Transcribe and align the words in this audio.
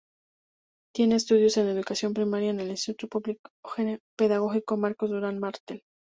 Tiene 0.95 1.13
estudios 1.17 1.57
en 1.57 1.67
Educación 1.67 2.15
Primaria 2.15 2.49
en 2.49 2.59
el 2.59 2.71
Instituto 2.71 3.07
Público 3.07 3.51
Pedagógico 4.17 4.75
Marcos 4.75 5.11
Duran 5.11 5.37
Martel. 5.37 5.83